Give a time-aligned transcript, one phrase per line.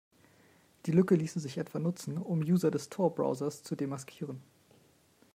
[0.87, 4.41] Die Lücke ließe sich etwa nutzen, um User des Tor-Browsers zu demaskieren.